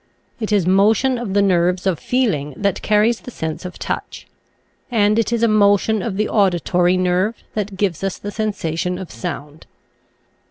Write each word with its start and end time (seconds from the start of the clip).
It 0.39 0.51
is 0.51 0.65
motion 0.65 1.19
of 1.19 1.35
the 1.35 1.43
nerves 1.43 1.85
of 1.85 1.99
feeling 1.99 2.55
that 2.57 2.81
carries 2.81 3.19
the 3.19 3.29
sense 3.29 3.65
of 3.65 3.77
touch; 3.77 4.25
and 4.89 5.19
it 5.19 5.31
is 5.31 5.43
a 5.43 5.47
motion 5.47 6.01
of 6.01 6.17
the 6.17 6.27
auditory 6.27 6.97
nerve 6.97 7.43
that 7.53 7.77
gives 7.77 8.03
us 8.03 8.17
the 8.17 8.31
sensation 8.31 8.97
of 8.97 9.11
sound. 9.11 9.67